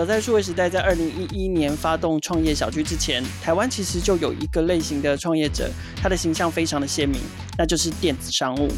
[0.00, 7.20] 早在数位时代在二零一一年发动创业小聚之前，台湾其实就有一个类型的创业者，他的形象非常的鲜明，
[7.58, 8.70] 那就是电子商务。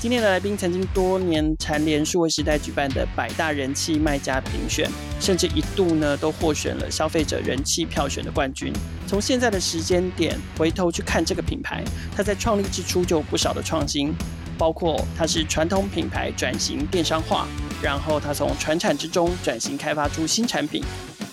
[0.00, 4.88] 今天的来宾曾经多年蝉联数位时代举办的百大人气卖家评选，
[5.18, 8.72] 甚至一度呢都获选了消费者人气票选的冠军。
[9.08, 11.82] 从现在的时间点回头去看这个品牌，
[12.14, 14.14] 它在创立之初就有不少的创新，
[14.60, 17.48] 包括它是传统品牌转型电商化，
[17.82, 20.84] 然后它从传产之中转型开发出新产品，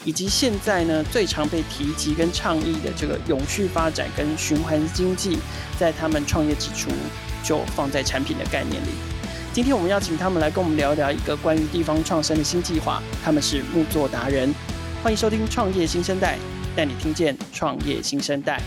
[0.05, 5.37] 以及现在呢最常被提及跟倡议的这个永续发展跟循环经济，
[5.77, 6.89] 在他们创业之初。
[7.43, 8.89] 就放在产品的概念里。
[9.53, 13.01] 今天我们要请他们来跟我们聊聊一个关于地方创生的新计划。
[13.23, 14.53] 他们是木作达人，
[15.01, 16.35] 欢迎收听《创业新生代》，
[16.75, 18.61] 带你听见创业新生代。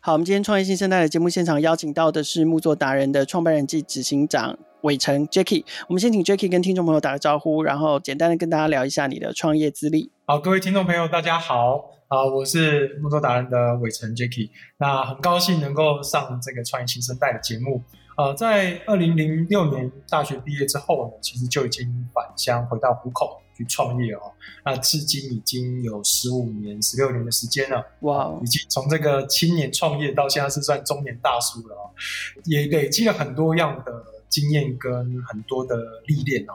[0.00, 5.64] 好，我们今天创业新生代的节目现场邀请到的是木作达人的创办人暨执行长伟成 Jacky。
[5.88, 10.12] 我们先请 Jacky 跟听众朋友打个招呼，然后简单的跟大家聊一下你的创业资历。
[10.24, 11.90] 好，各位听众朋友，大家好。
[12.06, 17.82] 啊，我是木作达人的伟成 Jacky，那很高兴能够上这个创业新生代的节目。
[18.18, 24.32] 呃，在二零零六年大学毕业之后呢，其实就已经返乡回到虎口去创业哦。
[24.64, 27.86] 那至今已经有十五年、十六年的时间了。
[28.00, 31.90] 哇已经从这个青年创业到现在是算中年大叔了哦，
[32.44, 36.54] 也累积了很多样的经验跟很多的历练哦。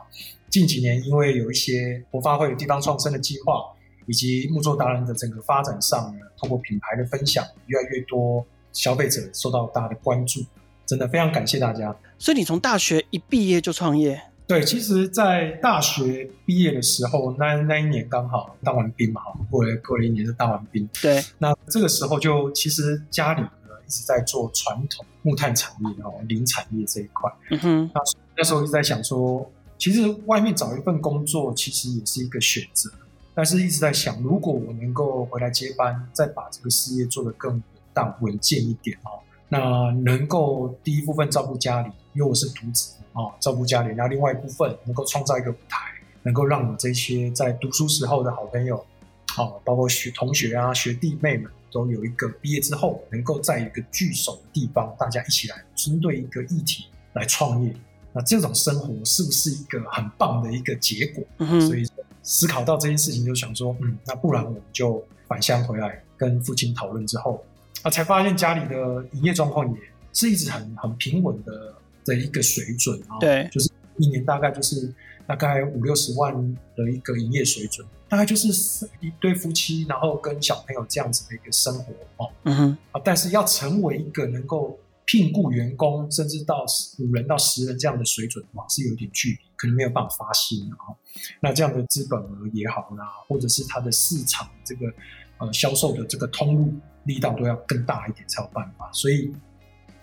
[0.50, 3.64] 近几年因为有一些国发会有地方创生的计划。
[4.06, 10.42] 以及木作达人的整个发展上呢，通过品牌的分享，越来越多消费者受到大家的关注，
[10.86, 11.96] 真的非常感谢大家。
[12.18, 14.22] 所以你从大学一毕业就创业？
[14.46, 20.88] 对，其实，在大学毕业的时候，那那一年刚好当完兵嘛，过了过了一年就当完兵。
[21.02, 23.50] 对，那这个时候就其实家里呢
[23.88, 27.32] 一直在做传统木炭产业哦，林产业这一块。
[27.52, 28.02] 嗯哼，那
[28.38, 32.92] 那时候一直在想说，其实外面找一份工作，其实也是一个选择。
[33.34, 45.80] 但是一直在想，如果我能够回来接班，再把这个事业做得更稳当、稳健一点哦，那能够第一部分照顾家里，因为我是独子啊，照顾家里，然后另外一部分能够创造一个舞台，
[46.24, 48.78] 能够让我这些在读书时候的好朋友，
[49.36, 57.76] 啊，包括学同学啊、学弟妹们，都有一个毕业之后能够在一个聚首的地方，大家一起来针对一个议题来创业，
[58.12, 61.24] 那这种生活是不是一个很棒的一个结果？
[61.38, 61.86] 嗯，所以。
[62.26, 67.44] 思考到这件事情，就想说，嗯，那不然我们就返乡回来跟父亲讨论之后，
[67.84, 69.80] 啊，才发现家里的营业状况也
[70.14, 74.92] 是一直很很平稳的的一个水准啊，对，就是一年大概就是
[75.28, 76.34] 大概五六十万
[76.76, 84.80] 的一个营业水准，大概就是一对夫妻，然后跟小朋友这样子的一个生活哦，嗯哼，啊，但是要成为一个能够。
[85.06, 86.66] 聘雇员工，甚至到
[86.98, 90.96] 五人到十人这样的水准的话，是有一点距离，可能没有办法发薪啊。
[91.42, 94.88] 那这样的资本额也好啦，或者是它的市场这个
[95.40, 96.74] 呃销售的这个通路
[97.06, 98.90] 力道都要更大一点才有办法。
[98.94, 99.32] 所以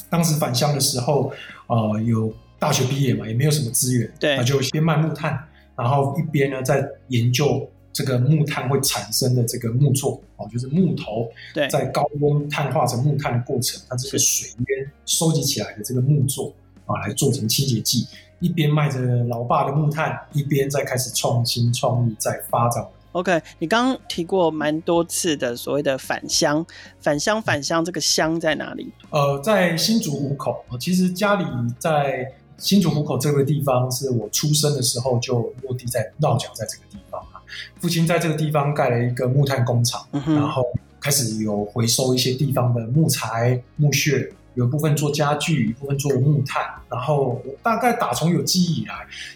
[0.09, 1.33] 当时返乡的时候，
[1.67, 5.45] 呃，有大学毕业嘛，也没有什么资源，对，那就边卖木炭，
[5.77, 7.69] 然后一边呢在研究。
[7.93, 11.29] 这个木炭会产生的这个木作哦，就是木头
[11.69, 16.55] 在高温碳化成木炭的过程，它这个水烟收集起来的这个木作
[16.87, 18.07] 啊，来做成清洁剂。
[18.39, 22.87] 一边卖着老爸的木炭，一边在开始创新创意，在发展。
[23.13, 26.65] OK，你刚刚提过蛮多次的所谓的返乡，
[27.01, 28.93] 返乡返乡，这个乡在哪里？
[29.11, 30.65] 呃，在新竹湖口。
[30.79, 31.45] 其实家里
[31.79, 32.25] 在
[32.57, 37.21] 新竹湖口这个地方，是我出生的时候就落地在落脚在这个地方。
[37.81, 40.63] 父亲在这个地方盖了一个木炭工厂，嗯、然后
[41.01, 46.63] 开始有回收一些地方的木材、木屑，有一部分做家具，一部分做木炭。
[46.89, 48.95] 然后我大概打从有记忆以来，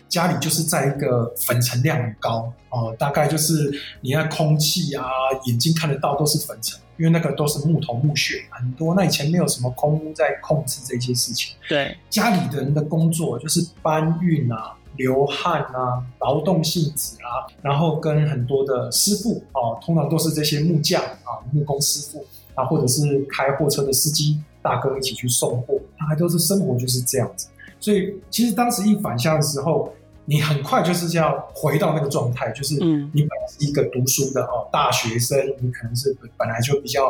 [0.08, 5.04] 家里就是在一个粉尘量很高哦、呃，大概就是你看空气啊，
[5.46, 8.94] 眼睛看得到都是粉尘，因为那个都是木头木屑很多。
[8.94, 14.76] 那以前没有什么空屋在控制这些事情，对家里的人的工作就是搬运啊。
[14.96, 22.24] 流汗啊，劳动性质啊，然后跟很多的师傅啊，通常都是这些木匠啊、木工师傅
[22.54, 27.46] 啊，或者是开货车的司机大哥一起去送货，大概都是生活就是这样子。
[27.78, 29.92] 所以其实当时一返乡的时候，
[30.24, 37.08] 你很快就是要回到那个状态，就是你本来是一个读书的哦大学生，你可能是本来就比较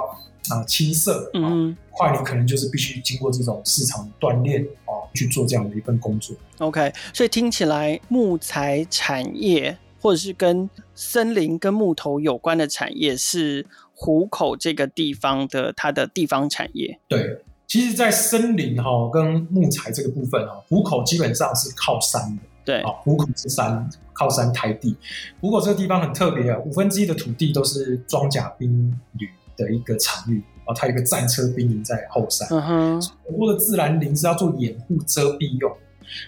[0.51, 5.01] 啊青涩，嗯，快你可能就是必须经过这种市场锻炼哦。
[5.15, 6.35] 去做这样的一份工作。
[6.59, 16.99] OK，所以听起来木材产业或者是跟森林跟木头有关的产业是湖口这个地方的它的地方产业。
[17.09, 24.97] 对，其实，在森林哈跟木材这个部分哦，湖口基本上是靠山的对，啊，湖口是山靠山胎地。
[25.41, 32.47] 湖口这个地方很特别啊，五分之一的土地都是装甲兵旅的一个场域啊，它有一个战车兵营在后山。
[32.49, 35.73] 很多的自然林是要做掩护遮蔽用。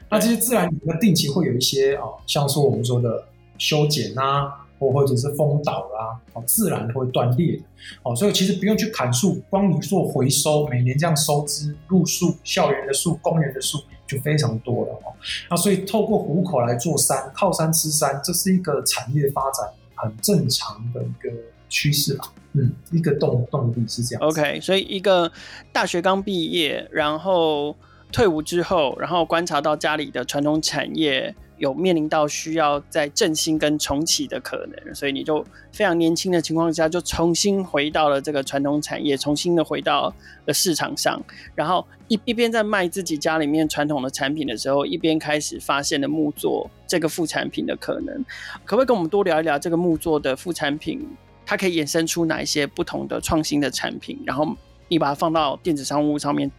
[0.08, 3.24] 那这些自然林呢，定期会有一些啊，像说我们说的
[3.58, 4.65] 修剪啊。
[4.78, 7.62] 或或者是风倒啦，哦，自然会断裂的，
[8.02, 15.12] 哦，所以其实不用去砍树，光你做回收，每年这样收枝入树，校园的树、公园的树就非常多了哦。
[15.50, 21.30] 那所以透过虎口来做山，靠山吃山，这是一个产业发展很正常的一个
[21.68, 22.32] 趋势啊。
[22.52, 24.22] 嗯，一个动动力是这样。
[24.22, 25.30] OK，所以一个
[25.72, 27.74] 大学刚毕业，然后
[28.12, 31.34] 退伍之后，然后观察到家里的传统产业。
[31.58, 40.14] 有面临到需要再振兴跟重启的可能，所以你就非常年轻的情况下，就重新回到了这个传统产业，重新的回到
[40.46, 41.22] 了市场上，
[41.54, 48.24] 然后一一边在卖自己家里面传统的产品的时候，一边开始发现了木作这个副产品的可能。
[48.64, 51.06] 可不可以跟我们多聊一聊这个木作的副产品，
[51.44, 54.18] 它可以衍生出哪一些不同的创新的产品？
[54.26, 54.56] 然后。
[54.88, 56.50] 你把它放到电子商务上面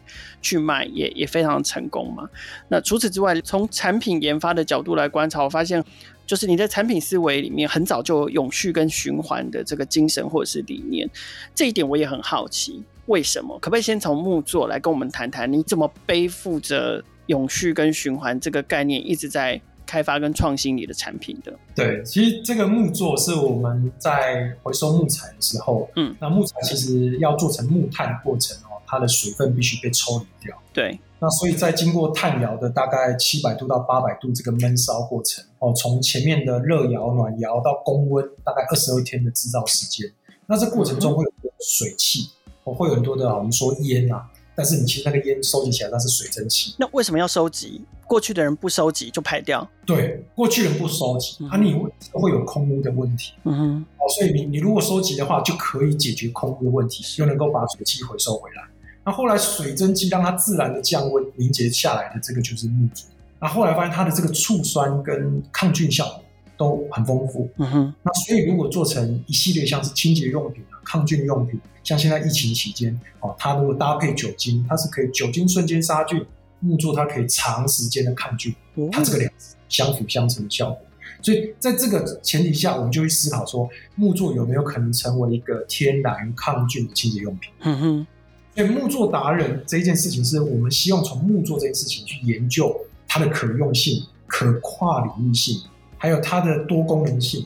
[0.41, 2.27] 去卖，也也非常成功嘛。
[2.67, 5.83] 那除此之外，从产品研发的角度来观察，我发现
[6.25, 11.09] 就是你在产品思维里面很早就永续跟循环的这个精神或者是理念。
[11.55, 13.57] 这一点我也很好奇，为什么？
[13.59, 21.51] 可不可以先从木作来跟我们谈谈，你怎么背负着永续跟循环这个概念，一直在开发跟创新你的产品的。
[21.73, 30.55] 对，其实这个木作是我们在回收木材的时候，嗯，那木材其实要做成木炭的过程哦，它的水分必须被抽离掉。
[30.73, 40.11] 对，那所以在经过炭窑的大概七百度到八百度这个闷烧过程哦，从前面的热窑、暖窑到供温，大概二十二天的制造时间。
[40.45, 42.29] 那这过程中会有水汽，
[42.63, 44.29] 哦、嗯，会有很多的我们说烟啊。
[44.57, 46.73] 但是你其实那个烟收集起来，那是水蒸气。
[46.79, 47.83] 那为什么要收集？
[48.07, 49.69] 过去的人不收集就排掉。
[49.85, 51.75] 对，过去人不收集，嗯、啊，你
[52.11, 53.33] 会有空污的问题。
[53.43, 53.85] 嗯哼。
[53.99, 58.63] 哦，所以你你如果收集的话，就可以解决空污的问题，又能够把水汽回收回来。
[59.05, 63.03] 那后来水蒸气让它自然的降温凝结下来的这个就是木竹。
[63.39, 66.23] 那后来发现它的这个醋酸跟抗菌效果
[66.57, 67.47] 都很丰富。
[67.57, 67.93] 嗯哼。
[68.01, 71.59] 那所以如果做成一系列像是清洁用品啊、抗菌用品。
[71.83, 76.25] 像现在疫情期间，哦，它如果搭配酒精，它是可以酒精瞬间杀菌，
[76.59, 78.53] 木作它可以长时间的抗菌，
[78.91, 79.31] 它这个两
[79.69, 80.79] 相辅相成的效果。
[81.21, 87.51] 所以在这个前提下，我们就会思考说，木作有没有可能成为一个天然抗菌的清洁用品？
[87.61, 88.07] 嗯哼。
[88.55, 92.75] 所以木作达人这一件事情，是我们希望从木作这件事情去研究
[93.07, 95.61] 它的可用性、可跨领域性，
[95.97, 97.45] 还有它的多功能性。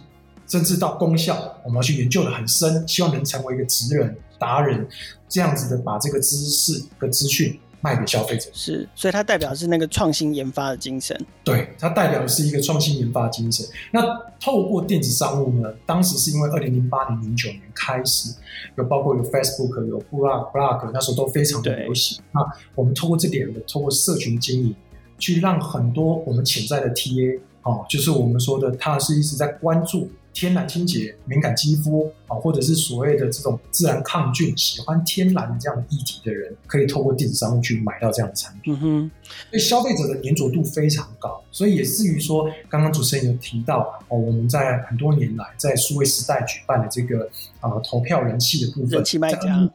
[0.52, 4.86] 甚至到功效，我们要去研究的很深，希望能成为一个职人达人，
[5.30, 8.50] 这样子的把这个知识和资讯卖给消费者。
[8.52, 11.18] 是，所以它代表的是那个创新研发的精神。
[11.46, 13.66] 对，它代表的是一个创新研发精神。
[13.94, 14.02] 那
[14.42, 15.74] 透过电子商务呢？
[15.86, 18.36] 当时是因为二零零八年、零九年开始，
[18.76, 22.22] 有包括有 Facebook、有 Blog、Blog，那时候都非常的流行。
[22.34, 22.42] 那
[22.76, 24.76] 我们透过这点的，透过社群经营，
[25.18, 30.12] 去让很多我们潜在的 TA 哦，就是我们说的，他是一直在关注。
[30.34, 38.74] 天然清洁、敏感肌肤啊，或者是所谓的这种自然抗菌、喜欢天然的这样的议题的人，可以透过电子商务去买到这样的产品。
[38.74, 39.12] 嗯哼，
[39.50, 49.70] 所以消费者的粘着度非常高，所以也至于说，刚刚主持人有提到哦，我们在很多年来在数位时代举办的这个啊、呃、投票人气的部分，人气卖家。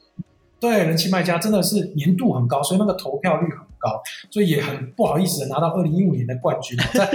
[0.59, 6.77] 对，人气卖家真的是粘度很高，所以那个投票率很高，所以也很不好意思的拿到二零一五年的冠军。
[6.93, 7.07] 在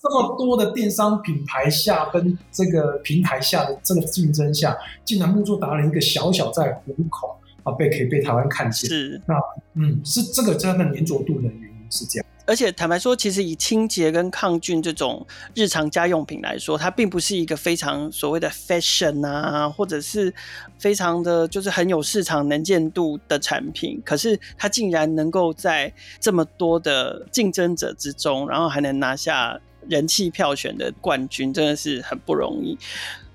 [0.00, 9.34] 这么多的电商品牌下跟这个平台下的这个竞争下，竟然木作达人一个小小在虎口啊被可以被台湾看见，是那
[9.74, 12.26] 嗯是这个真的粘着度的原因是这样。
[12.50, 20.34] 而且坦白说，其实以清洁跟抗菌这种日常家用品来说，它并不是一个非常所谓的 fashion 啊，或者是
[20.76, 24.02] 非常的就是很有市场能见度的产品。
[24.04, 29.56] 可是它竟然能够在这么多的竞争者之中，然后还能拿下
[29.88, 32.76] 人气票选的冠军，真的是很不容易。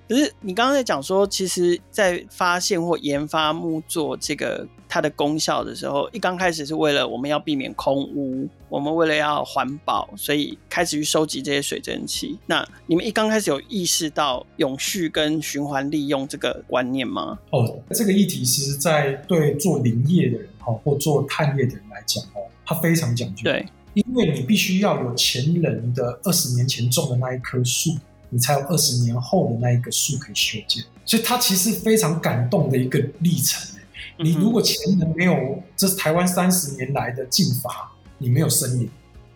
[0.07, 12.37] 可是你刚刚在讲说，其实，在发现或研发木作这个它的功效的时候，一刚开始是为了我们要避免空污，我们为了要环保，所以开始去收集这些水蒸气。
[12.45, 17.39] 那你们一刚开始有意识到永续跟循环利用这个观念吗？
[17.49, 23.43] 哦，这个议题其实，在对做林业的人哈，或做碳业的人来讲哦，它非常讲究。
[23.43, 27.89] 对，因为你必须要有前人的二十年前种的那一棵树。
[28.29, 33.61] 你才有二十年后的那一个树可以修建，所以它其实非常感动的一个历程。
[34.17, 38.89] 你如果前人没有，这是台湾三十年来的禁伐，你没有森林，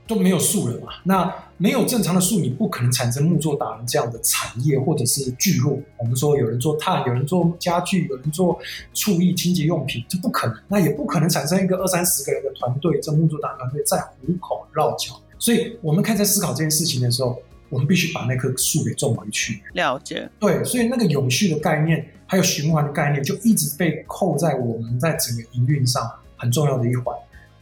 [0.08, 0.93] 都没有树了嘛。
[1.03, 5.77] 那没有正常的树，你不可能产生木作达人这样的产业或者是聚落。
[5.98, 8.58] 我们说有人做炭，有人做家具，有人做
[8.93, 10.55] 厨艺清洁用品，这不可能。
[10.69, 15.19] 那也不可能产生一个二三十个人的团队，这木作达人团队在虎口绕桥。
[15.38, 17.38] 所以我们开始思考这件事情的时候，
[17.69, 19.61] 我们必须把那棵树给种回去。
[19.73, 20.29] 了解。
[20.39, 27.15] 对，所以那个永续的概念，还有循环的概念，就一直被扣在我们在整个营运上很重要的一环。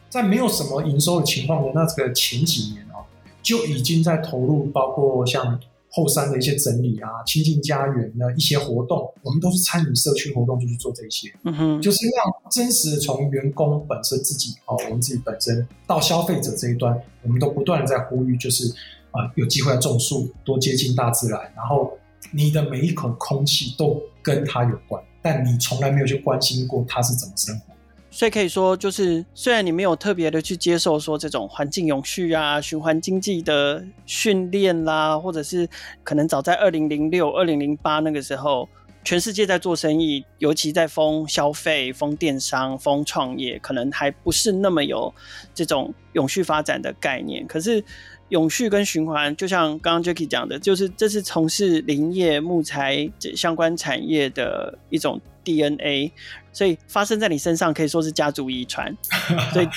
[0.10, 3.04] 在没有什么营收的情况的那个前几年啊，
[3.44, 5.60] 就已经在投入，包括像
[5.90, 11.30] 后山的一些整理啊、亲近家园的一些活动，我们都是参与社区活动就去做这些。
[11.44, 18.64] 嗯哼，就是让真实的从员工本身自己哦，我们自己本身到消费者这一端，我们都不断的在呼吁，就是
[19.36, 21.98] 有机会要种树，多接近大自然，然后
[22.32, 27.74] 你的每一口空气都跟它有关，但你从来没有去关心过它是怎么生活。
[28.10, 35.70] 所以可以说，就是虽然你没有特别的去接受说这种环境永续啊、循环经济的训练啦，或者是
[36.04, 38.68] 可能早在二零零六、二零零八那个时候，
[39.04, 45.14] 全世界在做生意，尤其在封消费、封电商、封创业，可能还不是那么有
[45.54, 47.46] 这种永续发展的概念。
[47.46, 47.84] 可是
[48.30, 56.12] 永续跟循环，就像刚刚 Jacky 讲的，就是这是从事林业、木材这相关产业的一种 DNA。
[56.52, 58.92] 所以发生在你身上可以说是家族遗传。
[59.54, 59.68] 所以，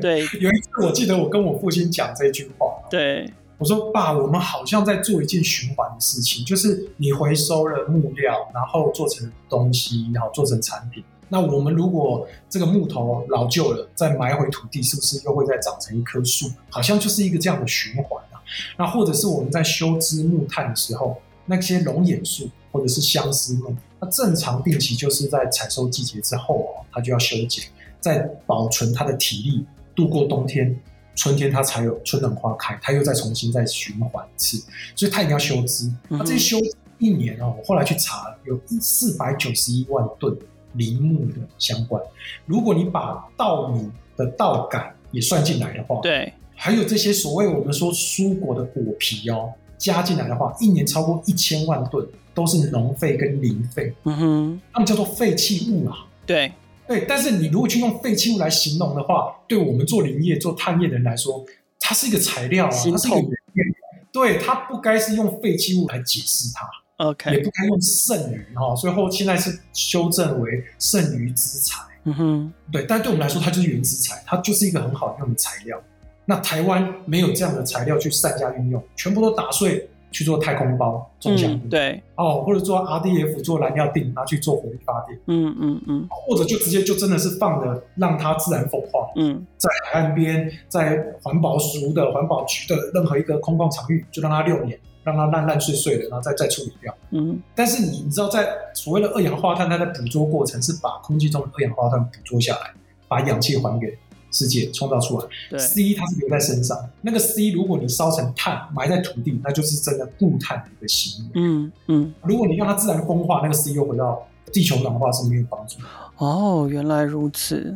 [0.00, 11.04] 对，有一次我记得我跟我父亲讲这句话，对，我说爸，我们好像在做一件循环的事情，就是你回收了木料，然后做成东西，然后做成产品。
[11.28, 16.50] 那我们如果这个木头老旧了，再埋回土地，是不是又会再长成一棵树？
[16.70, 18.40] 好像就是一个这样的循环啊。
[18.76, 23.74] 那或者是我们在修枝木炭的时候，那些龙眼树或者是相思木。
[24.00, 27.64] 它正常定期就是在采收季节之后哦，它就要修剪，
[28.00, 30.78] 再保存它的体力，度过冬天，
[31.16, 35.92] 春天它才有春暖花开，它又再重新再循环一次，所以它一定要修枝。
[36.06, 36.58] 那这修
[36.98, 40.32] 一年哦，我后来去查，有四百九十一万吨
[40.74, 42.02] 林木的相关。
[42.46, 52.06] 如果你把稻米的稻杆也算进来的话，对，还有这些所谓我们说蔬果的果皮哦，加进来的话，一年超过一千万吨。
[52.34, 56.06] 都是农废跟林废，嗯哼，他们叫做废弃物啊。
[56.24, 56.52] 对
[56.86, 61.44] 对，但是你如果去用废弃物来形容的话，对我们做林业、做碳业的人来说，
[61.80, 63.18] 它是一个材料啊，它是一个
[63.54, 63.74] 原料。
[64.12, 66.64] 对，它不该是用废弃物来解释它
[66.98, 68.76] ，OK，也不该用剩余哈。
[68.76, 71.82] 所以后现在是修正为剩余资材。
[72.04, 75.80] 嗯哼，对，但对我们来说，它就是原资材，它就是一个很好用的材料。
[76.24, 79.88] 那台湾没有这样的材料去善加运用，全部都打碎。
[80.10, 97.40] 去做太空包，中奖、嗯、对哦，或者做 RDF 做燃料锭，拿去做火力发电，嗯嗯嗯，或者就直接就真的是放的，让它自然风化，嗯，在海岸边，在环保署的环保局的任何一个空旷场域，就让它六年，让它烂烂碎碎的，然后再再处理掉，嗯。
[97.54, 102.72] 但是你你知道，在所谓的二氧化碳，它的捕捉过程是把空气中的二氧化碳捕捉下来，
[103.06, 103.98] 把氧气还给。
[104.30, 106.78] 世界创造出来对，C 它是留在身上。
[107.00, 111.30] 那个 C 如果你烧成碳埋在土地，那就是真的固碳的一个行为。
[111.36, 112.14] 嗯嗯。
[112.24, 115.84] 如果你让它自然风化，那个 C 又回到地球暖化是没有帮助的。
[116.18, 117.74] 哦，原来如此。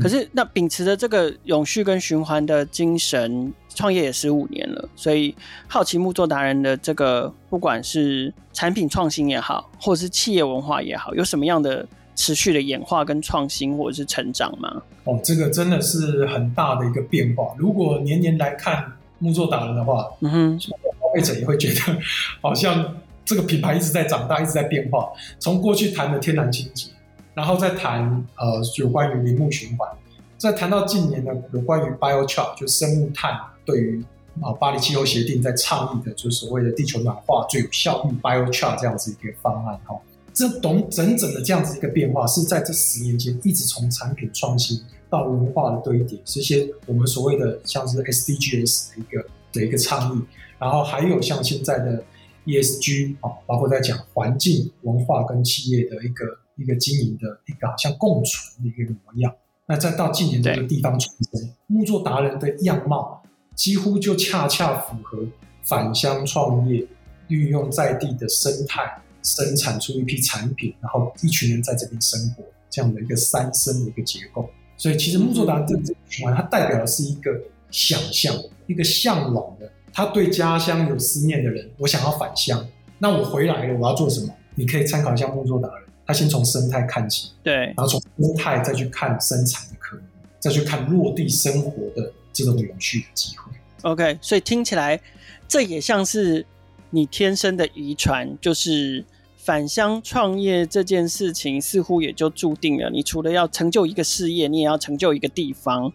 [0.00, 5.34] 可是那秉持着这个永续跟循环的精神，创业也十五年了，所以
[5.66, 11.86] 好奇木作达人的这个不管是产品创新也好，或者是企业文化也好，有什么样的？
[12.16, 14.82] 持续的演化跟创新，或者是成长吗？
[15.04, 17.54] 哦，这个真的是很大的一个变化。
[17.56, 18.84] 如果年年来看
[19.20, 20.70] 木作达人的话，嗯哼，消
[21.14, 21.98] 费者也会觉得
[22.42, 22.94] 好像
[23.24, 25.08] 这个品牌一直在长大，一直在变化。
[25.38, 26.90] 从过去谈的天然清洁，
[27.32, 28.02] 然后再谈
[28.36, 29.88] 呃有关于林木循环，
[30.36, 33.32] 再谈到近年的有关于 biochar 就生物炭
[33.64, 34.04] 对于
[34.40, 39.98] 啊巴黎气候协定在倡议的，就是所谓的地球暖化最有效率 biochar 这样子一个方案哈。
[40.32, 50.22] 这懂整整的这样子一个变化，是在这十年间一直从产品创新到文化的堆叠，这些我们所谓的像是 SDGs 的一个的一个倡议，
[50.58, 52.02] 然后还有像现在的
[52.46, 56.24] ESG 啊，包括在讲环境、文化跟企业的一个
[56.56, 59.34] 一个经营的一个好像共存的一个模样。
[59.66, 63.19] 那再到近年这个地方创生，木作达人的样貌
[63.60, 65.18] 几乎就恰恰符合
[65.64, 66.86] 返乡创业，
[67.28, 68.90] 运用在地的生态。
[69.22, 74.48] 生产出一批产品，然后一群人在这边生活，这样的一个三生的一个结构。
[74.78, 77.38] 所以，其实木作达人这个循环，它代表的是一个
[77.70, 78.34] 想象，
[78.66, 79.70] 一个向往的。
[79.92, 84.34] 他对家乡有思念的人，我想要返乡，那我回来了，我要做什么？
[84.54, 90.04] 你可以参考一下木作达人，他先从生态看起，对，然后从生态再去看生产的可能，
[90.38, 93.52] 再去看落地生活的这种永续的机会。
[93.82, 95.00] OK，所以听起来
[95.48, 96.44] 这也像是
[96.90, 99.04] 你天生的遗传，就是
[99.36, 102.90] 返乡创业这件事情，似乎也就注定了。
[102.90, 105.92] 你除了要成就一个事业，你也要成就一个地方。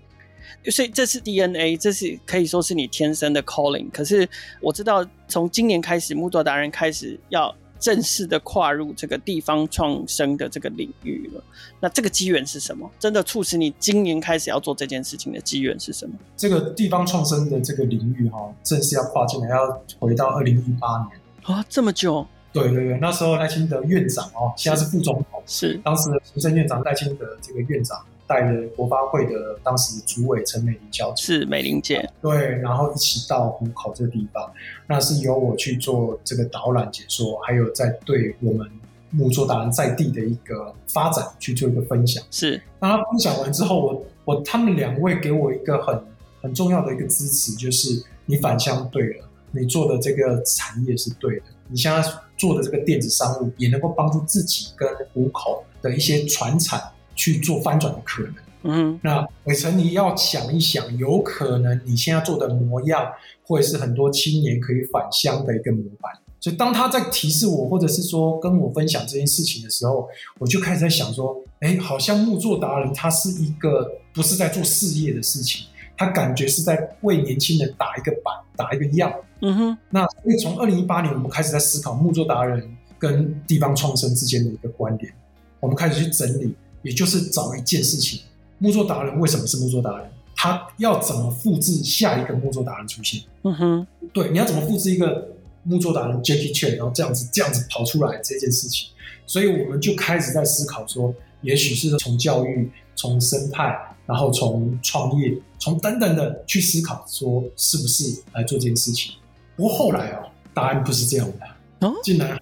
[0.71, 3.89] 所以这是 DNA，这是可以说是你天生的 calling。
[3.91, 4.27] 可是
[4.61, 11.43] 我知道，从今年开始，木作达人开始要正式的跨入这个地方创生的这个领域了。
[11.79, 12.89] 那这个机缘是什么？
[12.99, 16.13] 真的促使你今年开始要做这件事情的机缘是什么？
[16.35, 22.25] 这个地方创生的这个领域哈，正式要跨进来，要回到二零一八年啊，这么久？
[22.51, 28.03] 对对对，那时候赖清德院长哦，现在是副总统，是当时的行政院长赖清德这个院长。
[28.27, 34.51] 带着国发会的当时主委陈美玲小姐，是美玲姐，对，然后一起到虎口这个地方，
[34.87, 38.67] 那是由我去做这个导览解说，还有在对我们
[39.11, 42.23] 木作达人在地的一个发展去做一个分享。
[42.31, 46.03] 是，那他分享完之后，我我他们两位给我一个很
[46.41, 52.03] 很重要的一个支持，就是你返乡对了，你做的这个产业是对的，你现在
[52.35, 56.81] 做的这个电子商务也能够帮助自己跟虎口的一些传产。
[57.15, 63.11] 去做翻转的可能，嗯，那伟成，你要想一想，有可能你现在做的模样，
[63.43, 66.11] 会是很多青年可以返乡的一个模板。
[66.39, 70.07] 所以当他在提示我，或者是说跟我分享这件事情的时候，
[70.37, 75.65] 我就开始在想说，哎，好像木作达人他是一个不是在做事业的事情，
[75.97, 79.11] 他感觉是在为年轻人打一个板，打一个样。
[79.41, 82.67] 嗯哼，那所以从二零一八年，我们开始在思考木作达人
[82.99, 85.11] 跟地方创生之间的一个观点，
[85.59, 86.55] 我们开始去整理。
[86.85, 88.21] 也就是找一件事情，
[88.59, 90.07] 木作达人为什么是木作达人？
[90.35, 93.23] 他要怎么复制下一个木作达人出现？
[93.41, 95.29] 嗯哼，对，你要怎么复制一个
[95.63, 98.89] 木作达人 Jackie Chan，然后这样子这样子跑出来这件事情？
[99.25, 101.11] 所以我们就开始在思考说，
[101.41, 103.75] 也许是从教育、从生态，
[104.05, 109.13] 然后从创业、从等等的去思考，说是不是来做这件事情？
[109.55, 111.87] 不过后来哦，答案不是这样的。
[111.87, 112.39] 哦，竟然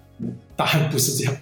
[0.54, 1.34] 答案不是这样。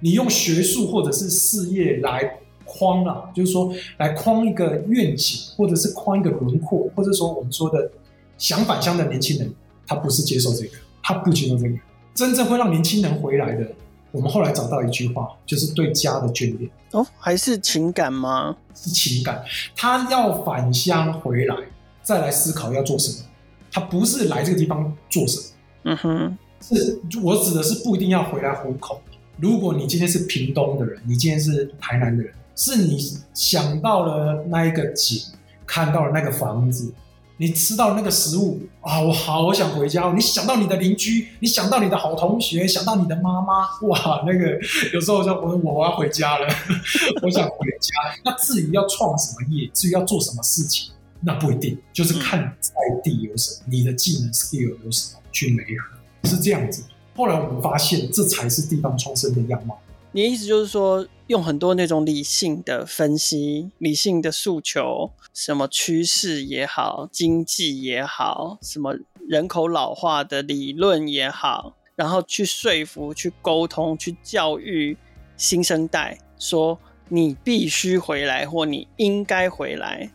[0.00, 7.90] 你用学术或者是事业来框啊，就是说来框一个愿景，或者是框一个轮廓，或者说我们说的
[8.36, 9.52] 想返乡的年轻人，
[9.86, 10.70] 他不是接受这个，
[11.02, 11.76] 他不接受这个。
[12.14, 13.66] 真正会让年轻人回来的，
[14.10, 16.70] 我们后来找到一句话，就是对家的眷恋。
[16.92, 18.56] 哦，还是情感吗？
[18.74, 19.44] 是情感。
[19.74, 21.54] 他要返乡回来，
[22.02, 23.24] 再来思考要做什么。
[23.70, 25.44] 他不是来这个地方做什么。
[25.84, 29.00] 嗯哼，是我指的是不一定要回来糊口。
[29.38, 32.98] 如果你今天是屏东的人，你今天是台南的人，是你
[33.34, 35.22] 想到了那一个景，
[35.66, 36.92] 看到了那个房子，
[37.36, 40.04] 你吃到那个食物啊，我好想回家。
[40.06, 44.58] 哦你想到你的邻居，你想到你的好同学，想到你的妈妈，哇，那个
[44.94, 46.48] 有时候就我我要回家了，
[47.22, 47.94] 我想回家。
[48.24, 52.72] 那至于要创什么业，至于要做什么事情，那不一定，就是看在
[53.04, 56.82] 地有什么，你的技能 skill 有什么去媒合，是这样子。
[57.16, 59.78] 后来我们发现，这才是地方创生的样貌。
[60.12, 68.94] 你的意思就是说，用很多那种理性的分析、理性的诉求，什么趋势也好，经济也好，什么
[69.26, 74.96] 人口老化的理论也好，然后去说服、去沟通、去教育
[75.36, 80.10] 新生代，说你必须回来，或你应该回来，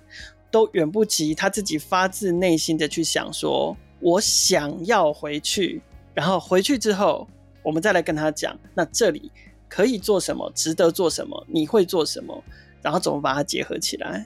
[0.50, 5.82] 都远不及他自己发自内心的去想说，我想要回去。
[6.14, 7.28] 然后回去之后，
[7.64, 9.32] 我们再来跟他讲，那这里
[9.70, 12.44] 可以做什么，值得做什么，你会做什么，
[12.82, 14.26] 然后怎么把它结合起来。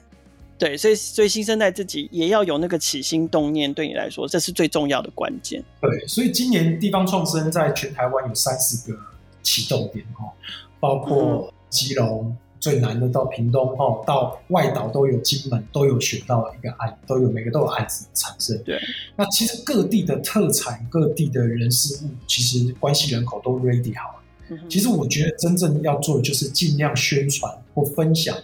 [0.58, 5.62] 对，所以所以新生代自己也要有那个起心动念，对你来说，这是最重要的关键。
[5.80, 8.98] 对，所以今年地方创生在全台湾有三十个
[9.42, 10.32] 启动点哈，
[10.80, 12.36] 包括基隆。
[12.56, 18.56] 嗯最难的到屏东哦，到外岛都有金门，都有选到一个案，都有每个都有案子产生。
[18.64, 18.80] 对，
[19.14, 24.20] 那其实各地的特产、各地的人事物，其实关系人口都 ready 好。
[24.48, 28.36] 嗯、其实我觉得真正要做的就是尽量宣传或分享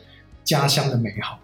[0.44, 1.38] 家乡的美好，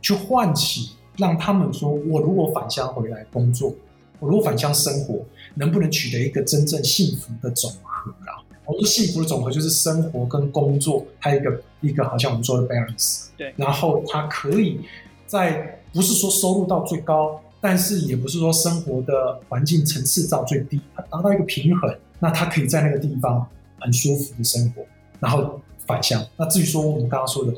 [0.00, 3.74] 去唤起让他们说：我如果返乡回来工作，
[4.20, 8.41] 我如果返乡生活，能不能取得一个真正幸福的总和啊？
[8.64, 13.26] 我说幸福的总和就是生活跟工作，还有一个一个好像我们说的 balance。
[13.36, 14.80] 对，然后他可以
[15.26, 23.46] 在不是说收入到最高，但是也不是说生活的环境层次到最低，他达到一个平衡，那他可以在那个地方
[23.80, 24.82] 很舒服的生活，
[25.18, 26.24] 然后返乡。
[26.36, 27.52] 那至于说我们刚刚说的，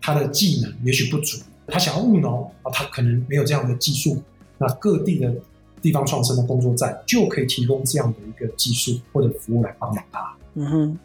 [0.00, 4.22] 他的技能也许不足，他想要务农啊，他可能没有这样的技术，
[4.58, 5.34] 那各地的
[5.80, 10.36] 地方创生的工作站就可以提供这样的一个技术或者服务来帮忙他。
[10.54, 10.98] 嗯哼，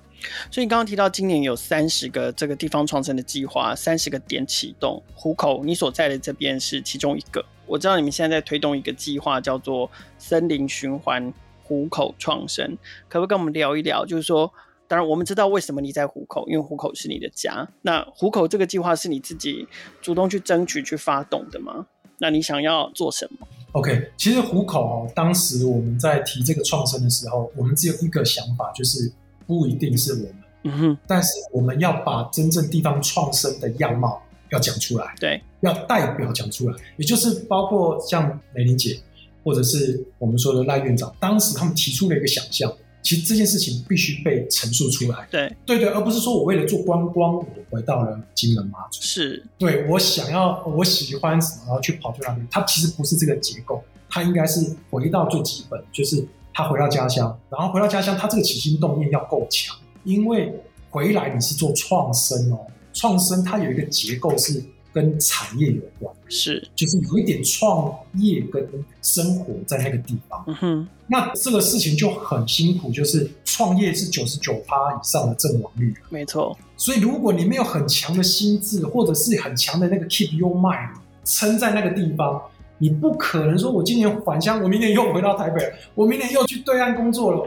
[0.52, 7.44] 所以你刚刚提到今年有三十个这个地方创生的计划，三十个点启动，虎口你所在的这边是其中一个。
[7.66, 11.34] 我知道你们现在在推动一个计划，叫做森林循环
[11.64, 12.78] 虎口创生，
[13.10, 14.06] 可不可以跟我们聊一聊？
[14.06, 14.52] 就是说，
[14.88, 17.68] 当然我们知道为什么你在虎口，因为虎口是你的家。
[17.82, 19.68] 那虎口这个计划是你自己
[20.02, 21.88] 主动去争取、去发动的吗？
[22.20, 29.12] 那你想要做什么？OK，其实虎口哦，当时我们在提这个创生的时候，我们只有一个想法，就是
[29.48, 39.00] 不一定是我们，嗯哼，但是我们要把真正地方创生的样貌要讲出来，对，要代表讲出来，也就是包括像梅玲姐，
[39.44, 42.72] 或者是我们说的赖院长，当时他们提出了一个想象。
[43.04, 45.56] 其实这件事情必须被陈述出来，对。
[45.66, 49.42] 对对，而不是说我为了做观光，我回到了金门马祖，是。
[49.58, 56.18] 对我想要我喜欢什么，然后去跑去那边，它其实不是这个结构，它应该是回到最基本，就是
[56.58, 60.52] 他回到家乡，然后回到家乡，他这个起心动念要够强，因为
[60.90, 62.58] 回来你是做创生哦，
[62.94, 64.64] 创生它有一个结构是。
[64.94, 68.68] 跟产业有关，是就是有一点创业跟
[69.04, 70.44] 生活在那个地方。
[70.48, 75.94] 嗯哼，那这个事情就很辛苦，就是创业是九十九趴以上的阵亡率。
[76.10, 80.90] 没错，所以如果你没有很强的心智，或者是很强的那个 keep your mind
[81.24, 82.42] 撑在那个地方，
[82.78, 87.44] 你不可能说我今年返乡，我明年又回到台北，我明年又去对岸工作了。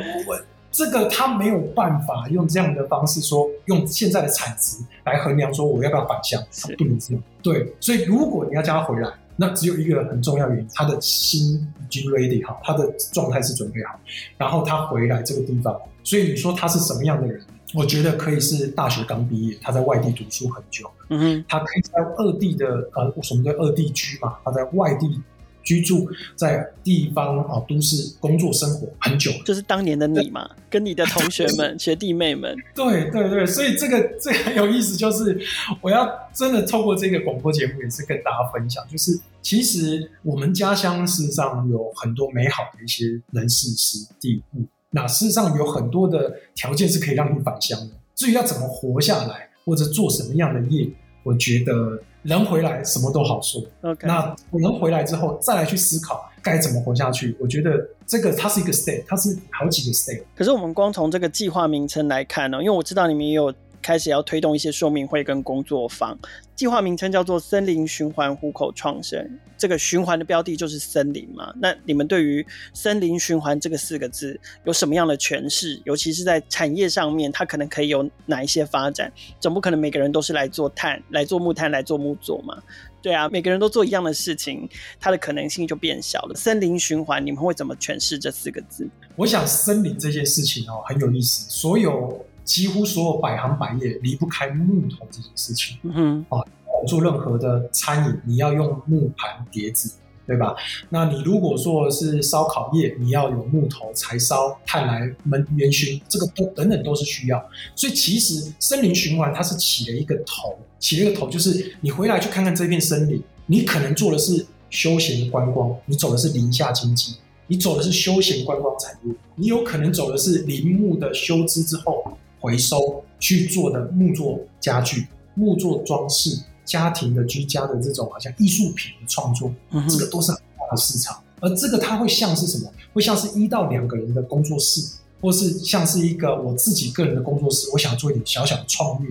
[0.73, 7.23] 这个他没有办法用这样的方式说，用现在的产值来衡量说我要不要返乡，他不能这样。
[7.43, 13.99] 对，所以如果你要叫他回来，那只有一个很重要原因，他的心已经 ready 好，他的状态是准备好，
[14.39, 15.77] 然后他回来这个地方。
[16.05, 17.41] 所以你说他是什么样的人？
[17.75, 24.37] 我觉得可以是大学刚毕业，他在外地读书很久，嗯哼，他可以在二地的呃，什么叫二地居嘛？
[24.45, 25.21] 他在外地。
[25.63, 32.57] 居住在地方啊，都市工作生活很久，就是当年的你嘛，跟你的同学们、 学弟妹们。
[32.75, 35.39] 对对对，所以这个这个很有意思，就是
[35.83, 47.95] 我要真的透过这个广播节目，也是跟大家分享，就是其实我们家乡事实上有很多美好的一些人事、时地物，那事实上有很多的条件是可以让你返乡的。
[48.15, 50.89] 至于要怎么活下来，或者做什么样的业，
[51.23, 52.03] 我觉得。
[52.23, 54.07] 人回来什么都好说，Okay.
[54.07, 60.23] 那人回来之后再来去思考该怎么活下去，我觉得这个它是一个 step，它是好几个 step。
[60.37, 63.51] 可是我们光从这个计划名称来看呢，因为我知道你们也有。
[63.83, 66.19] 开始要推动一些说明会跟工作坊，
[66.55, 69.39] 计划名称叫做“森林循环虎口创生”。
[69.57, 71.53] 这个循环的标的就是森林嘛。
[71.61, 75.81] 那你们对于“森林循环”这个四个字有什么样的诠释？
[75.85, 79.13] 尤其是在产业上面，它可能可以有哪一些发展？
[79.39, 82.63] 总不可能每个人都是来做碳、来做木炭、来做木作嘛？
[83.03, 86.35] 对啊，每个人都做一样的事情，它的可能性就变小了。
[86.35, 88.89] 森林循环，你们会怎么诠释这四个字？
[89.17, 91.47] 我想森林这件事情哦，很有意思。
[91.51, 92.27] 所有。
[92.45, 95.77] 几乎所有百行百业离不开木头这件事情。
[95.83, 96.45] 嗯哼，啊，
[96.87, 99.93] 做任何的餐饮，你要用木盘碟子，
[100.27, 100.55] 对吧？
[100.89, 107.45] 那你如果做的是烧烤业，你要有木头柴烧炭来焖烟熏，这个都等等都是需要。
[107.77, 117.17] 所以其实森林循环它是起了一个头，起了一个头，就是你回来去看看这片森林，你可能做的是休闲观光，你走的是林下经济，
[117.49, 122.17] 你走的是休闲观光产业，你有可能走的是林木的修枝之后。
[122.41, 131.23] 回收去做的木作家具、木作装饰、家庭的居家的这种好像艺术品的创作，嗯、这个都是很大的市场。
[131.41, 132.71] 而这个它会像是什么？
[132.93, 137.69] 会像是一到两个人的工作室，或是像是一个我自己个人的工作室。
[137.73, 139.09] 我想做一点小小的创业。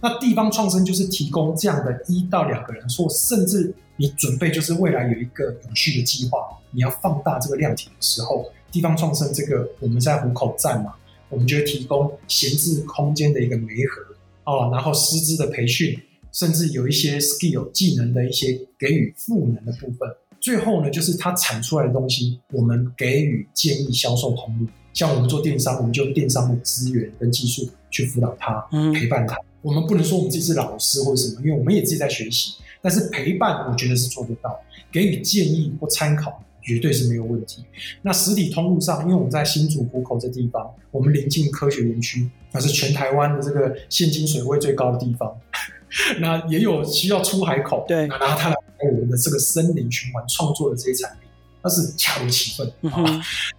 [0.00, 6.38] 那地方创生就是提供这样的一到两个人，说甚至你准备就是未来有一个永续的计划，
[6.70, 10.94] 你要放大这个量体的时候，地方创生这个我们在虎口站嘛。
[11.30, 14.02] 我们就会提供闲置空间的一个媒合
[14.44, 15.98] 哦，然后师资的培训，
[16.32, 20.08] 甚至有一些 skill 技能的一些给予赋能的部分。
[20.40, 24.66] 最后呢，就是它产出来的东西，我们给予建议销售通路。
[24.92, 29.36] 像我们做电商，我们就用电商的资源跟技术去辅导他，陪伴他。
[29.62, 32.54] 我们不能说我们自己是老师或者什么，因为我们也自己在学习。
[32.82, 34.58] 但是陪伴，我觉得是做得到，
[34.90, 36.42] 给予建议或参考。
[36.62, 37.64] 绝对是没有问题。
[38.02, 45.34] 那实体通路上，因为我们在新竹湖口这地方，我们临近科学园区，那是全台湾的这个现金水位最高的地方。
[46.20, 48.56] 那也有需要出海口，对，那然后他来
[48.92, 51.28] 我们的这个森林循环创作的这些产品，
[51.62, 52.72] 那是恰如其分。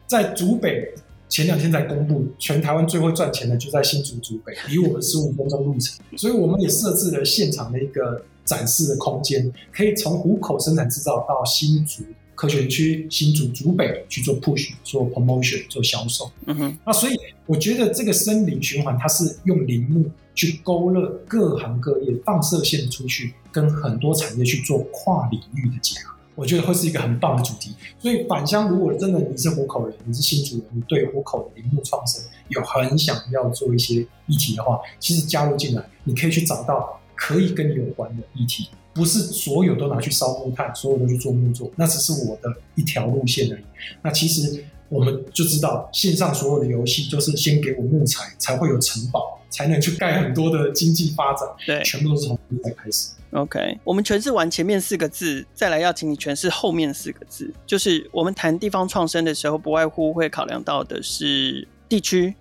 [0.08, 0.94] 在竹北
[1.28, 12.04] 前两天才公布，全台湾最会赚钱的就在新竹竹北，离我们十五分钟路程，所以我们也设置了现场的一个展示的空间，可以从湖口生产制造到新竹。
[12.42, 16.32] 科学园区新竹竹北去做 push、做 promotion、做销售。
[16.48, 26.16] 嗯哼，那所以我觉得这个森林循环，它是用林木去勾勒各行各业，放射线出去，跟很多产业去做跨领域的结合。
[26.34, 27.76] 我觉得会是一个很棒的主题。
[28.00, 43.64] 所以返乡，如果真的你是湖口人，你是新竹人，你对湖口的林木创生有很想要做一些议题的话，其实加入进来，你可以去找到可以跟你有关的议题，不是所有都拿去烧木炭，所有都去做木作，那只是我的一条路线而已。
[44.02, 51.48] 那其实我们就知道，线上所有的游戏就是先给我木材，才会有城堡，才能去盖很多的经济发展。
[51.66, 53.12] 对，全部都是从木材开始。
[53.32, 57.50] OK，我们诠释完前面四个字，再来要请你诠释后面四个字。
[57.66, 62.36] 就是我们谈地方创生的时候，不外乎会考量到的是地区、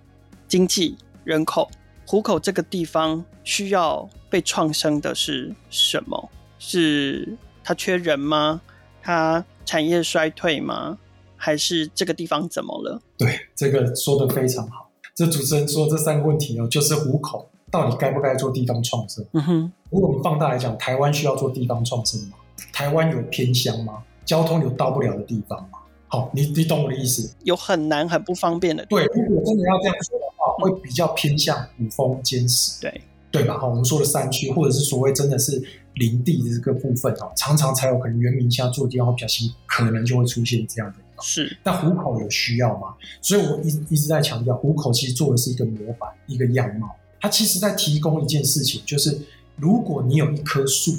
[0.49, 1.71] 经济、人口。
[2.05, 6.29] 湖口这个地方需要被创生的是什么？
[6.63, 8.61] 是它缺人吗？
[9.01, 10.95] 它产业衰退吗？
[11.35, 13.01] 还是这个地方怎么了？
[13.17, 14.91] 对，这个说的非常好。
[15.15, 17.49] 这主持人说这三个问题哦，就是虎口。
[17.71, 19.25] 到底该不该做地方创生？
[19.31, 22.37] 嗯哼，如果你放大来讲，台湾需要做地方创生吗？
[22.71, 24.03] 台湾有偏乡吗？
[24.23, 25.79] 交通有到不了的地方吗？
[26.07, 27.33] 好，你你懂我的意思？
[27.43, 28.85] 有很难很不方便的。
[28.85, 32.79] 对，如果真的要这样说的话，嗯、会比较偏向五峰坚实。
[32.81, 33.57] 对，对吧？
[33.57, 35.63] 好，我们说的山区，或者是所谓真的是
[35.95, 40.97] 林地的这个部分哦，常常才有可能原名下做的地方会比较新，可能就会出现这样的。
[41.23, 42.95] 是，但虎口有需要吗？
[43.21, 46.95] 所以我一一直在强调，虎口其实做的是一个模板，一个样貌。
[47.19, 49.15] 它其实在提供一件事情，就是
[49.55, 50.95] 如果你有一棵树，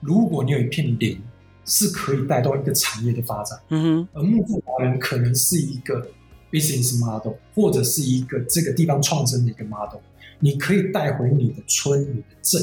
[0.00, 1.20] 如果你有一片林，
[1.66, 3.58] 是可以带动一个产业的发展。
[3.68, 6.08] 嗯哼，而木作达人可能是一个
[6.50, 10.00] business model，或者是一个这个地方创生的一个 model。
[10.38, 12.62] 你可以带回你的村、你的镇、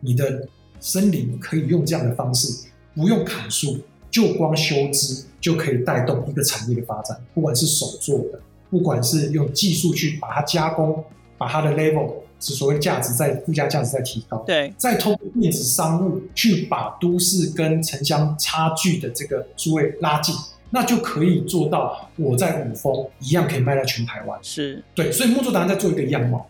[0.00, 0.48] 你的
[0.80, 3.78] 森林，可以用这样的方式，不用砍树，
[4.10, 7.16] 就光修枝就可以带动一个产业的发展。
[7.34, 11.04] 不管是手做的，不管是用技术去把它加工，
[11.38, 12.12] 把它的 level。
[12.38, 20.34] 是所谓价值在附加价值在提高，对，再通过电子商务去把都市跟城乡差距的这个诸位拉近，
[20.68, 24.38] 那就可以做到我在五峰一样可以卖到全台湾。
[24.42, 26.46] 是对，所以木作达人在做一个样貌，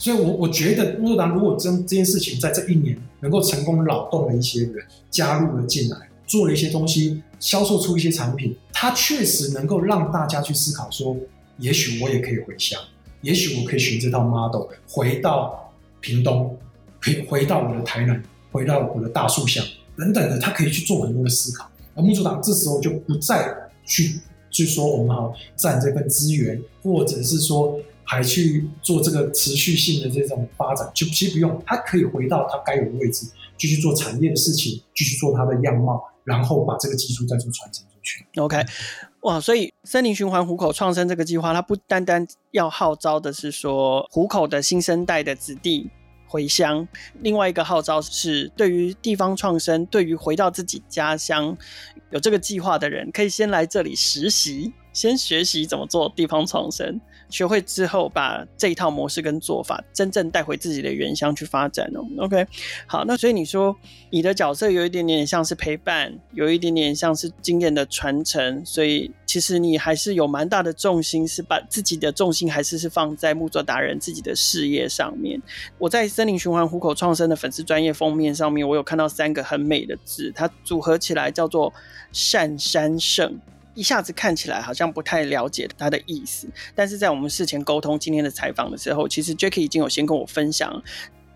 [0.00, 11.14] 所以我我觉得木作达人如果真这件事情在这一年能够成功扰动了一些人加入了进来，做了一些东西，销售出一些产品，它确实能够让大家去思考说，
[11.58, 12.80] 也许我也可以回乡。
[13.20, 16.56] 也许我可以选这套 model 回到屏东，
[17.02, 19.62] 回回到我的台南，回到我的大树乡
[19.98, 21.70] 等等的，他可以去做很多的思考。
[21.94, 24.18] 而木作党这时候就不再去
[24.50, 27.78] 去说我们好占这份资源，或者是说
[28.10, 33.24] 还去做这个持续性的这种发展，就其实不用，他可以回到他该有的位置，
[33.56, 38.26] 继续做产业的事情，继续做他的样貌，然后把这个技术再做传承出去。
[38.40, 38.66] OK。
[39.20, 45.88] 哇，所以森林循环虎口创生这个计划，它不单单要号召的是说虎口的新生代的子弟
[46.26, 46.88] 回乡，
[47.20, 51.56] 另外一个号召是对于地方创生，对于回到自己家乡
[52.10, 57.00] 有这个计划的人，可以先来这里实习，先学习怎么做地方创生。
[57.30, 62.04] 学会之后，把这一套模式跟做法真正带回自己的原乡去发展哦。
[62.18, 62.46] OK，
[62.86, 63.74] 好，那所以你说
[64.10, 75.40] 你的角色有一点点像是陪伴，有一点点像是经验的传承，所以其实你还是有蛮大的重心，是把自己的重心还是是放在木作达人自己的事业上面。
[75.78, 81.72] 我在森林循环虎口创生的粉丝专业封面上面，我有看到三个很美的字，它组合起来叫做
[82.12, 83.38] 善山圣。
[83.74, 90.82] 一下子看起来好像不太了解他的意思，但是在我们事前沟通今天的采访的时候，其实 Jacky 已经有先跟我分享，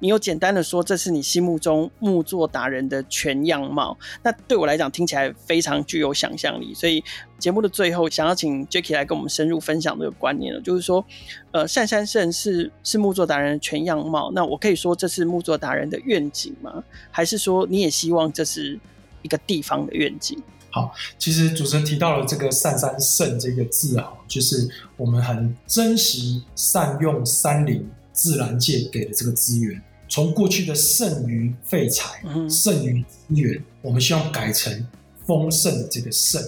[0.01, 7.03] 你有简单的说这是你心目中木作达人的全样貌，那对我来讲听起来非常具有想象力，所以
[7.39, 11.05] 节目的最后想要请 Jacky 来跟我们深入分享这个观念了，就是说，
[11.53, 16.83] 呃，善山圣是是木作达人的全样貌，那我可以说这是木作达人的愿景吗？
[17.11, 18.79] 还是说你也希望这是
[19.23, 20.43] 一个地方的愿景？
[20.75, 29.81] 好，其实主持人提到了这个“善三圣”这个字啊，就是我们很珍惜、善用山林自然界给的这个资源。
[30.09, 34.85] 从过去的剩余废材、剩余资源，我们希望改成
[35.25, 36.43] 丰盛的这个“盛”，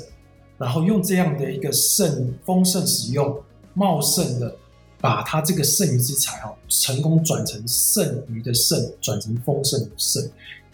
[0.58, 3.40] 然后用这样的一个盛、丰盛使用、
[3.74, 4.56] 茂盛的，
[5.00, 10.28] 把它这个剩余之财哦，成功转成剩余的“剩”，转成丰盛的“盛”，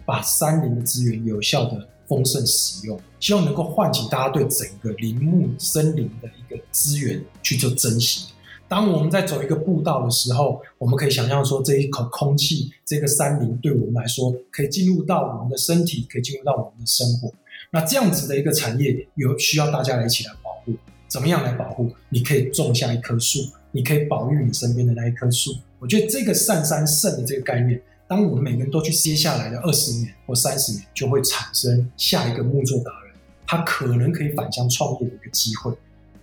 [0.06, 1.86] 把山林的资源有效的。
[2.12, 8.28] 丰盛使用，希望能够唤起大家对整个林木森林的一个资源去做珍惜。
[8.68, 17.32] 当我们在走一个步道的时候，我们可以想象说，这一口空气，这个山林对我们来说，可以进入到我们的身体，可以进入到我们的生活。
[17.70, 20.74] 那这样子的一个产业，有需要大家来一起来保护。
[21.08, 21.90] 怎么样来保护？
[22.10, 25.54] 你可以种下一棵树，你可以保育你身边的那一棵树。
[25.78, 27.80] 我觉得这个善山圣的这个概念。
[28.12, 33.14] 当我们每个人都去接下来的二十年或三十年，就会产生下一个木作达人，
[33.46, 35.72] 他可能可以返乡创业的一个机会。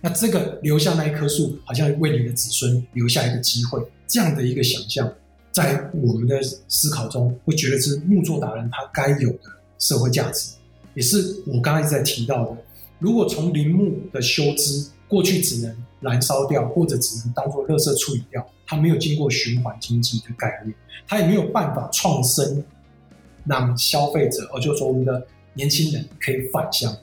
[0.00, 5.12] 那这个留下那一棵树，好像为你的子孙留下一个机会，这样的一个想象，
[5.50, 9.50] 在我们的思考中，会觉得是木作达人他该有的
[9.80, 10.52] 社会价值，
[10.94, 12.56] 也是我刚才一直在提到的。
[13.00, 20.72] 如果从林木的修枝，过去只能燃烧掉，或者只能当做垃圾处理掉，它没有经过循环经济的概念，
[21.06, 22.64] 它也没有办法创生，
[23.44, 26.96] 让消费者，哦，就说我们的年轻人可以返乡，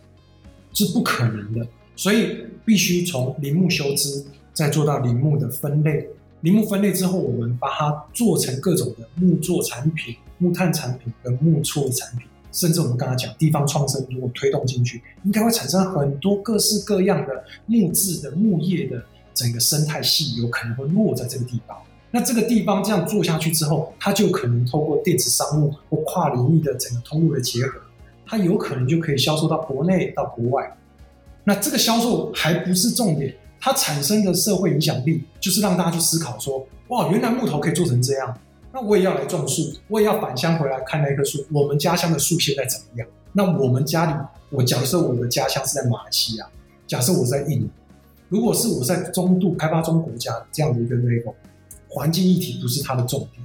[0.74, 1.68] 是不可能的。
[1.98, 6.08] 所以必须从林木修枝，再做到林木的分类。
[6.42, 19.00] 林木分类之后，我们把它做成各种的木作产品、木炭产品跟木作产品，甚至我们刚才讲地方创生，如果推动进去，应该会产生很多各式各样的木质的木业的
[19.32, 21.78] 整个生态系，有可能会落在这个地方。
[22.10, 27.80] 那这个地方这样做下去之后，它就可能透过电子商务或跨领域的整个通路的结合，
[28.26, 30.76] 它有可能就可以销售到国内到国外。
[31.44, 38.36] 那这个销售还不是重点，它产生的社会影响力就是让大家去思考说：哇，原来木头可以做成这样，
[38.80, 41.44] 那我也要来种树，我也要返乡回来看那棵树。
[41.52, 43.08] 我们家乡的树现在怎么样？
[43.34, 44.14] 那我们家里，
[44.52, 46.48] 我假设我的家乡是在马来西亚，
[46.86, 47.68] 假设我在印尼，
[48.30, 51.34] 如果是我在中度开发中国家这样的一个 level，
[51.90, 53.44] 环境议题不是它的重点，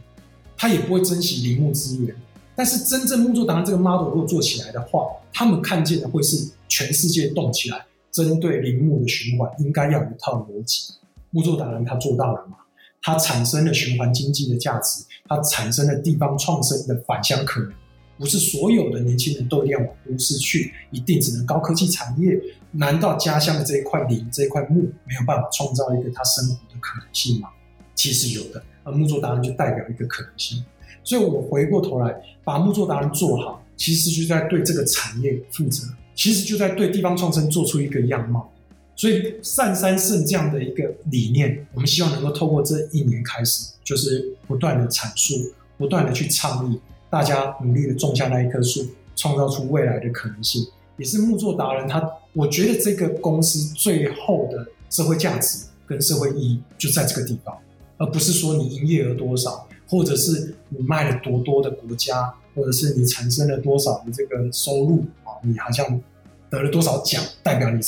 [0.55, 2.15] 它也不会珍惜林木资源。
[2.55, 7.83] 但是真正木作达人这个 model 如果做起来的话，他们看见的会是全世界动起来。
[8.11, 10.93] 针对林木的循环，应该要有一套逻辑。
[11.31, 12.59] 木作达人他做到了吗？
[13.03, 17.73] 它产生了循环经济的价值，它产生了地方创生的返乡可能。
[18.19, 22.41] 不是所有的年轻人都一定要往都市去，一定只能高科技产业？
[22.71, 27.49] 难道家乡的这一块林、这一块木没有办法创造一个他生活的可能性吗？
[27.95, 30.63] 其实有的，而木作达人就代表一个可能性。
[31.03, 35.85] 所以我回过头来把木作达人做好，其实就在对这个产业负责。
[36.15, 38.52] 其实就在对地方创生做出一个样貌，
[38.95, 46.79] 所以善三圣这样的一个理念，我们希望能够透过这一年开始，就是不断的阐述，不断的去倡议，
[47.11, 57.57] 大家努力的种下那一棵树，创造出未来的可能性，也是木作达人他，我觉得这个公司最后的社会价值跟社会意义就在这个地方，
[57.97, 65.33] 而不是说你营业额多少，或者是你卖了多多的国家，或者是你产生了多少的这个收入啊。
[65.43, 66.01] 你好像
[66.49, 67.81] 得了多少奖，代表你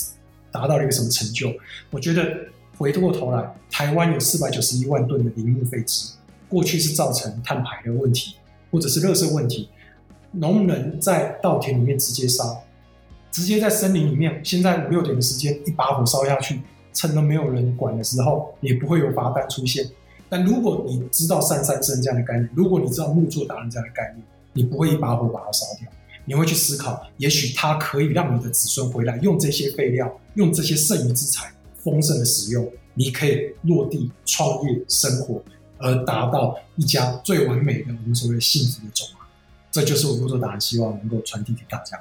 [0.55, 1.53] 达到了一个什么成就？
[1.91, 2.23] 我觉得
[2.79, 6.13] 回过头来，台湾有四百九十一万吨的林木废纸，
[6.49, 8.37] 过去是造成碳排的问题，
[8.71, 9.69] 或者是垃圾问题。
[10.31, 12.63] 农人在稻田里面直接烧，
[13.33, 16.61] 直接在森林里面，现在五六点的时间，一把火烧下去，
[16.93, 19.85] 趁都没有人管的时候，也不会有罚单出现。
[20.29, 25.89] 但如果你知道善山圣这样的概念，如果你知道木作达人这样的概念，你不会一把火把它烧掉。
[26.27, 35.43] 你会去思考，也许它可以让你的子孙回来用这些废料，用这些剩余之材丰盛的使用，你可以落地创业生活，
[35.79, 39.29] 而达到一家最完美的我们所谓幸福的种啊！
[39.71, 42.01] 这就是我木作达人希望能够传递给大家。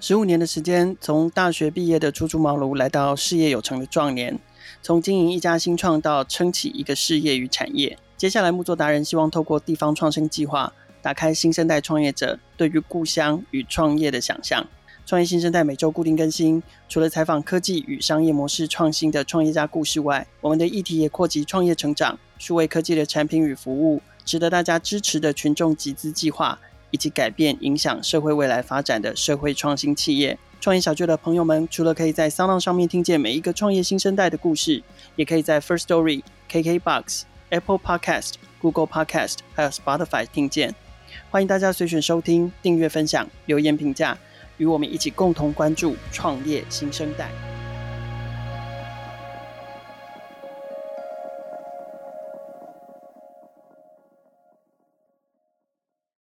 [0.00, 4.38] 十五年的时间，从大学毕业的初出茅庐，来到事业有成的壮年，
[4.82, 7.98] 从经营一家新创到撑起一个事业与产业。
[8.16, 10.72] 接下来，木作达人希望透过地方创生计划。
[11.02, 14.66] 打开新生代创业者对于故乡与创业的想象。
[15.06, 26.56] 创业新生代每周固定更新，除了采访科技与商业模式创新的创业家故事外，我们的议题也扩及创业成长、数位科技的产品与服务，值得大家支持的群众集资计划，
[26.92, 30.38] 以及改变影响社会未来发展的社会创新企业。
[30.60, 34.82] 创业小聚的朋友们，除了可以在 Sound 上面听见每一个创业新生代的故事，
[35.16, 40.74] 也可以在 First Story、KKBox、Apple Podcast、Google Podcast 还有 Spotify 听见。
[41.32, 44.18] 欢迎大家随选收听、订阅、分享、留言评价，
[44.56, 47.30] 与我们一起共同关注创业新生代。